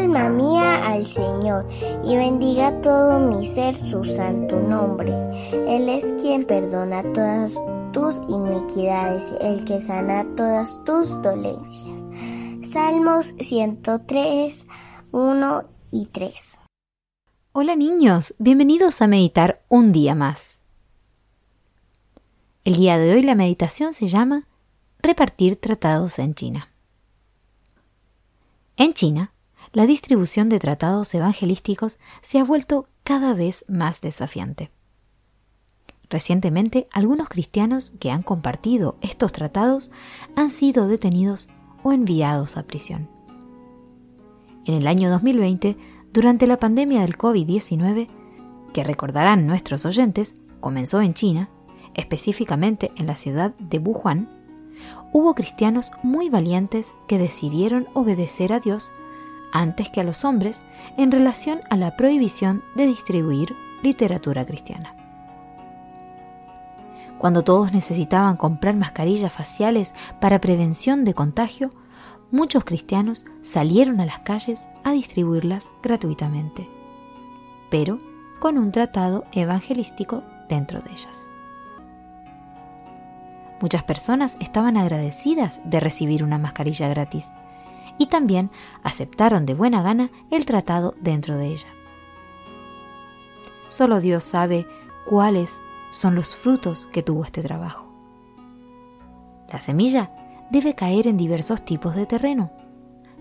alma 0.00 0.30
mía 0.30 0.86
al 0.86 1.04
Señor 1.06 1.68
y 2.04 2.16
bendiga 2.16 2.80
todo 2.80 3.20
mi 3.20 3.44
ser 3.44 3.74
su 3.74 4.04
santo 4.04 4.58
nombre. 4.58 5.12
Él 5.52 5.88
es 5.90 6.14
quien 6.14 6.46
perdona 6.46 7.02
todas 7.12 7.60
tus 7.92 8.22
iniquidades, 8.28 9.34
el 9.42 9.64
que 9.64 9.78
sana 9.78 10.24
todas 10.36 10.82
tus 10.84 11.20
dolencias. 11.20 12.02
Salmos 12.62 13.34
103, 13.38 14.66
1 15.12 15.62
y 15.92 16.06
3. 16.06 16.58
Hola 17.52 17.76
niños, 17.76 18.34
bienvenidos 18.38 19.02
a 19.02 19.06
meditar 19.06 19.60
un 19.68 19.92
día 19.92 20.14
más. 20.14 20.60
El 22.64 22.76
día 22.76 22.96
de 22.96 23.12
hoy 23.12 23.22
la 23.22 23.34
meditación 23.34 23.92
se 23.92 24.08
llama 24.08 24.46
Repartir 25.02 25.56
tratados 25.56 26.18
en 26.18 26.34
China. 26.34 26.70
En 28.76 28.94
China, 28.94 29.32
la 29.72 29.86
distribución 29.86 30.48
de 30.48 30.58
tratados 30.58 31.14
evangelísticos 31.14 32.00
se 32.22 32.38
ha 32.38 32.44
vuelto 32.44 32.88
cada 33.04 33.34
vez 33.34 33.64
más 33.68 34.00
desafiante. 34.00 34.70
Recientemente, 36.08 36.88
algunos 36.90 37.28
cristianos 37.28 37.92
que 38.00 38.10
han 38.10 38.22
compartido 38.22 38.96
estos 39.00 39.30
tratados 39.30 39.92
han 40.34 40.48
sido 40.48 40.88
detenidos 40.88 41.48
o 41.84 41.92
enviados 41.92 42.56
a 42.56 42.64
prisión. 42.64 43.08
En 44.64 44.74
el 44.74 44.88
año 44.88 45.08
2020, 45.08 45.76
durante 46.12 46.48
la 46.48 46.58
pandemia 46.58 47.02
del 47.02 47.16
COVID-19, 47.16 48.08
que 48.72 48.84
recordarán 48.84 49.46
nuestros 49.46 49.86
oyentes, 49.86 50.42
comenzó 50.58 51.00
en 51.00 51.14
China, 51.14 51.48
específicamente 51.94 52.90
en 52.96 53.06
la 53.06 53.14
ciudad 53.14 53.54
de 53.58 53.78
Wuhan, 53.78 54.28
hubo 55.12 55.34
cristianos 55.34 55.92
muy 56.02 56.28
valientes 56.28 56.92
que 57.06 57.18
decidieron 57.18 57.86
obedecer 57.94 58.52
a 58.52 58.60
Dios 58.60 58.92
antes 59.52 59.88
que 59.88 60.00
a 60.00 60.04
los 60.04 60.24
hombres 60.24 60.62
en 60.96 61.10
relación 61.10 61.60
a 61.70 61.76
la 61.76 61.96
prohibición 61.96 62.62
de 62.74 62.86
distribuir 62.86 63.54
literatura 63.82 64.44
cristiana. 64.44 64.94
Cuando 67.18 67.44
todos 67.44 67.72
necesitaban 67.72 68.36
comprar 68.36 68.76
mascarillas 68.76 69.32
faciales 69.32 69.94
para 70.20 70.40
prevención 70.40 71.04
de 71.04 71.12
contagio, 71.12 71.68
muchos 72.30 72.64
cristianos 72.64 73.26
salieron 73.42 74.00
a 74.00 74.06
las 74.06 74.20
calles 74.20 74.68
a 74.84 74.92
distribuirlas 74.92 75.70
gratuitamente, 75.82 76.68
pero 77.70 77.98
con 78.38 78.56
un 78.56 78.72
tratado 78.72 79.24
evangelístico 79.32 80.22
dentro 80.48 80.80
de 80.80 80.92
ellas. 80.92 81.28
Muchas 83.60 83.82
personas 83.82 84.38
estaban 84.40 84.78
agradecidas 84.78 85.60
de 85.64 85.80
recibir 85.80 86.24
una 86.24 86.38
mascarilla 86.38 86.88
gratis 86.88 87.32
y 88.00 88.06
también 88.06 88.50
aceptaron 88.82 89.44
de 89.44 89.52
buena 89.52 89.82
gana 89.82 90.10
el 90.30 90.46
tratado 90.46 90.94
dentro 91.02 91.36
de 91.36 91.48
ella. 91.48 91.68
Solo 93.66 94.00
Dios 94.00 94.24
sabe 94.24 94.66
cuáles 95.04 95.60
son 95.90 96.14
los 96.14 96.34
frutos 96.34 96.86
que 96.86 97.02
tuvo 97.02 97.26
este 97.26 97.42
trabajo. 97.42 97.92
La 99.52 99.60
semilla 99.60 100.10
debe 100.50 100.74
caer 100.74 101.08
en 101.08 101.18
diversos 101.18 101.62
tipos 101.62 101.94
de 101.94 102.06
terreno, 102.06 102.50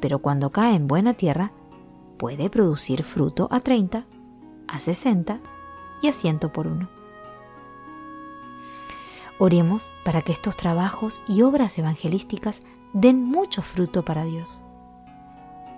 pero 0.00 0.18
cuando 0.18 0.50
cae 0.50 0.74
en 0.74 0.88
buena 0.88 1.14
tierra 1.14 1.52
puede 2.18 2.50
producir 2.50 3.04
fruto 3.04 3.46
a 3.52 3.60
30, 3.60 4.04
a 4.66 4.78
60 4.80 5.38
y 6.02 6.08
a 6.08 6.12
100 6.12 6.40
por 6.52 6.66
uno. 6.66 6.88
Oremos 9.38 9.92
para 10.04 10.22
que 10.22 10.32
estos 10.32 10.56
trabajos 10.56 11.22
y 11.28 11.42
obras 11.42 11.78
evangelísticas 11.78 12.62
den 12.94 13.22
mucho 13.24 13.60
fruto 13.60 14.04
para 14.04 14.24
Dios. 14.24 14.62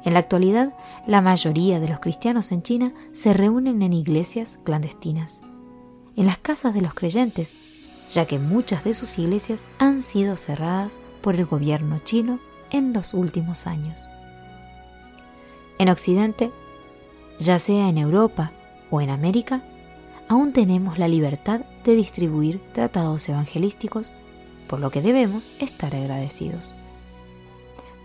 En 0.05 0.13
la 0.13 0.21
actualidad, 0.21 0.73
la 1.07 1.21
mayoría 1.21 1.81
de 1.81 1.89
los 1.89 1.99
cristianos 1.99 2.53
en 2.53 2.63
China 2.63 2.93
se 3.13 3.33
reúnen 3.33 3.83
en 3.83 3.93
iglesias 3.93 4.61
clandestinas, 4.63 5.41
en 6.15 6.27
las 6.27 6.39
casas 6.39 6.75
de 6.75 6.83
los 6.83 6.95
creyentes, 6.95 7.55
ya 8.13 8.27
que 8.27 8.39
muchas 8.39 8.85
de 8.85 8.95
sus 8.95 9.19
iglesias 9.19 9.65
han 9.79 10.03
sido 10.03 10.37
cerradas 10.37 11.01
por 11.23 11.35
el 11.35 11.47
gobierno 11.47 11.99
chino 11.99 12.39
en 12.71 12.93
los 12.93 13.15
últimos 13.15 13.67
años. 13.67 14.09
En 15.79 15.89
Occidente, 15.89 16.53
ya 17.41 17.59
sea 17.59 17.89
en 17.89 17.99
Europa 17.99 18.53
o 18.91 19.01
en 19.01 19.11
América, 19.11 19.63
aún 20.29 20.53
tenemos 20.53 20.99
la 20.99 21.09
libertad 21.09 21.63
de 21.85 21.97
distribuir 21.97 22.61
tratados 22.73 23.29
evangelísticos, 23.29 24.13
por 24.69 24.81
lo 24.81 24.91
que 24.91 25.03
debemos 25.03 25.51
estar 25.61 25.95
agradecidos. 25.95 26.75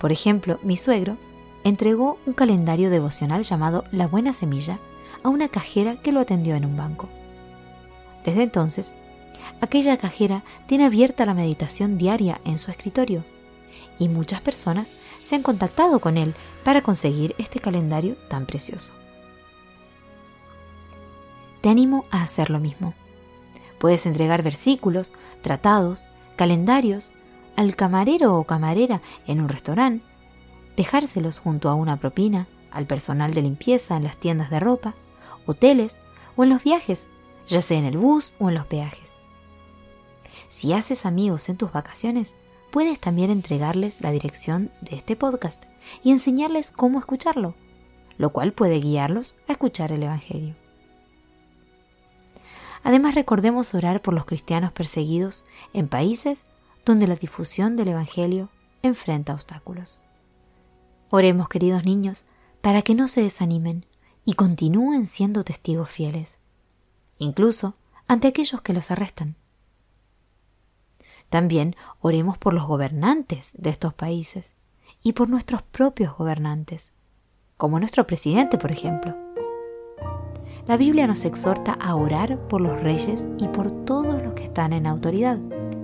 Por 0.02 0.12
ejemplo, 0.12 0.60
mi 0.64 0.76
suegro 0.76 1.16
entregó 1.64 2.18
un 2.26 2.34
calendario 2.34 2.90
devocional 2.90 3.44
llamado 3.44 3.86
La 3.92 4.08
Buena 4.08 4.34
Semilla 4.34 4.80
a 5.24 5.30
una 5.30 5.48
cajera 5.48 6.02
que 6.02 6.12
lo 6.12 6.20
atendió 6.20 6.56
en 6.56 6.66
un 6.66 6.76
banco. 6.76 7.08
Desde 8.26 8.44
entonces, 8.44 8.96
aquella 9.62 9.96
cajera 9.96 10.44
tiene 10.66 10.86
abierta 10.86 11.26
la 11.26 11.34
meditación 11.34 11.98
diaria 11.98 12.42
en 12.44 12.58
su 12.58 12.72
escritorio 12.72 13.24
y 13.98 14.10
muchas 14.10 14.42
personas 14.42 14.92
se 15.22 15.36
han 15.36 15.44
contactado 15.44 16.00
con 16.00 16.18
él 16.18 16.36
para 16.66 16.82
conseguir 16.82 17.36
este 17.38 17.62
calendario 17.62 18.18
tan 18.28 18.46
precioso 18.46 18.94
te 21.62 21.70
animo 21.70 22.06
a 22.12 22.24
hacer 22.24 22.50
lo 22.50 22.60
mismo. 22.60 22.94
Puedes 23.80 24.06
entregar 24.06 24.44
versículos, 24.44 25.14
tratados, 25.42 26.06
calendarios 26.36 27.14
al 27.62 27.76
camarero 27.76 28.38
o 28.38 28.44
camarera 28.46 29.02
en 29.28 29.40
un 29.40 29.48
restaurante, 29.48 30.04
dejárselos 30.76 31.38
junto 31.38 31.70
a 31.70 31.76
una 31.76 31.98
propina 31.98 32.48
al 32.72 32.88
personal 32.88 33.36
de 33.36 33.44
limpieza 33.44 33.96
en 33.98 34.04
las 34.04 34.18
tiendas 34.18 34.50
de 34.50 34.60
ropa, 34.60 34.96
hoteles 35.46 36.00
o 36.36 36.44
en 36.44 36.50
los 36.50 36.64
viajes, 36.64 37.08
ya 37.48 37.62
sea 37.62 37.78
en 37.78 37.86
el 37.86 38.00
bus 38.00 38.34
o 38.40 38.50
en 38.50 38.56
los 38.56 38.66
peajes. 38.66 39.20
Si 40.50 40.74
haces 40.74 41.06
amigos 41.06 41.50
en 41.50 41.58
tus 41.58 41.72
vacaciones, 41.72 42.36
puedes 42.72 43.00
también 43.00 43.30
entregarles 43.30 44.02
la 44.02 44.10
dirección 44.10 44.72
de 44.82 44.96
este 44.96 45.16
podcast 45.16 45.66
y 46.04 46.10
enseñarles 46.10 46.72
cómo 46.72 46.98
escucharlo, 46.98 47.54
lo 48.18 48.32
cual 48.32 48.54
puede 48.54 48.80
guiarlos 48.80 49.36
a 49.48 49.52
escuchar 49.52 49.92
el 49.92 50.02
Evangelio. 50.02 50.56
Además 52.84 53.14
recordemos 53.14 53.76
orar 53.76 54.02
por 54.02 54.16
los 54.16 54.26
cristianos 54.26 54.72
perseguidos 54.72 55.46
en 55.74 55.88
países 55.88 56.44
donde 56.86 57.08
la 57.08 57.16
difusión 57.16 57.76
del 57.76 57.90
Evangelio 57.90 58.50
enfrenta 58.82 59.34
obstáculos. 59.34 60.02
Oremos, 61.10 61.50
queridos 61.50 61.84
niños, 61.84 62.26
para 62.62 62.82
que 62.82 62.96
no 62.96 63.08
se 63.08 63.22
desanimen 63.22 63.86
y 64.26 64.34
continúen 64.34 65.06
siendo 65.06 65.44
testigos 65.44 65.90
fieles, 65.90 66.40
incluso 67.18 67.74
ante 68.08 68.28
aquellos 68.28 68.62
que 68.62 68.74
los 68.74 68.92
arrestan. 68.92 69.36
También 71.30 71.76
oremos 72.02 72.38
por 72.38 72.54
los 72.54 72.66
gobernantes 72.66 73.52
de 73.54 73.70
estos 73.70 73.94
países 73.94 74.56
y 75.02 75.14
por 75.14 75.30
nuestros 75.30 75.62
propios 75.62 76.16
gobernantes, 76.18 76.94
como 77.58 77.80
nuestro 77.80 78.06
presidente, 78.06 78.58
por 78.58 78.72
ejemplo. 78.72 79.16
La 80.68 80.78
Biblia 80.78 81.08
nos 81.08 81.26
exhorta 81.26 81.74
a 81.74 81.96
orar 81.96 82.38
por 82.48 82.62
los 82.62 82.80
reyes 82.82 83.30
y 83.40 83.48
por 83.48 83.72
todos 83.86 84.22
los 84.22 84.34
que 84.34 84.44
están 84.44 84.74
en 84.74 84.86
autoridad, 84.86 85.40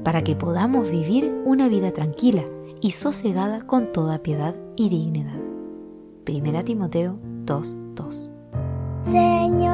para 0.07 0.23
que 0.23 0.37
podamos 0.37 0.89
vivir 0.89 1.35
una 1.43 1.67
vida 1.67 1.91
tranquila 1.91 2.45
y 2.79 2.91
sosegada 2.91 3.67
con 3.67 3.91
toda 3.91 4.19
piedad 4.19 4.55
y 4.77 4.87
dignidad. 4.87 5.37
Primera 6.23 6.63
Timoteo 6.63 7.19
2:2 7.43 8.31
Señor 9.01 9.66